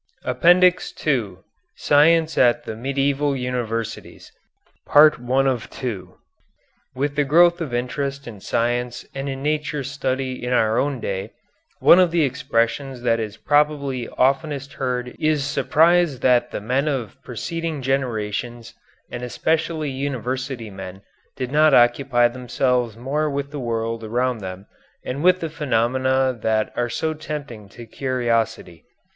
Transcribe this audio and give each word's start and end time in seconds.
APPENDIX 0.25 0.95
II 1.05 1.35
SCIENCE 1.75 2.35
AT 2.35 2.63
THE 2.63 2.75
MEDIEVAL 2.75 3.35
UNIVERSITIES 3.35 4.31
With 4.91 5.13
the 7.15 7.23
growth 7.23 7.61
of 7.61 7.71
interest 7.71 8.25
in 8.27 8.39
science 8.39 9.05
and 9.13 9.29
in 9.29 9.43
nature 9.43 9.83
study 9.83 10.43
in 10.43 10.53
our 10.53 10.79
own 10.79 10.99
day, 10.99 11.33
one 11.79 11.99
of 11.99 12.09
the 12.09 12.23
expressions 12.23 13.03
that 13.03 13.19
is 13.19 13.37
probably 13.37 14.09
oftenest 14.09 14.73
heard 14.73 15.15
is 15.19 15.43
surprise 15.43 16.21
that 16.21 16.49
the 16.49 16.61
men 16.61 16.87
of 16.87 17.21
preceding 17.23 17.83
generations 17.83 18.73
and 19.11 19.21
especially 19.21 19.91
university 19.91 20.71
men 20.71 21.03
did 21.35 21.51
not 21.51 21.75
occupy 21.75 22.27
themselves 22.27 22.97
more 22.97 23.29
with 23.29 23.51
the 23.51 23.59
world 23.59 24.03
around 24.03 24.39
them 24.39 24.65
and 25.05 25.21
with 25.23 25.41
the 25.41 25.49
phenomena 25.51 26.35
that 26.41 26.73
are 26.75 26.89
so 26.89 27.13
tempting 27.13 27.69
to 27.69 27.85
curiosity. 27.85 28.83